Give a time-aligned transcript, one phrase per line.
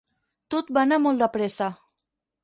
[0.53, 1.67] Tot va anar molt de pressa.